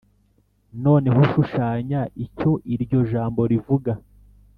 [0.83, 3.91] Noneho shushanya icyo iryo jambo rivuga.